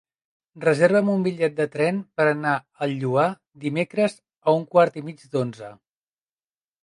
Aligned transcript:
Reserva'm 0.61 1.09
un 1.15 1.25
bitllet 1.25 1.57
de 1.59 1.65
tren 1.75 1.99
per 2.19 2.25
anar 2.29 2.53
al 2.85 2.95
Lloar 3.03 3.27
dimecres 3.65 4.17
a 4.49 4.57
un 4.61 4.67
quart 4.77 4.97
i 5.03 5.03
mig 5.11 5.23
d'onze. 5.35 5.69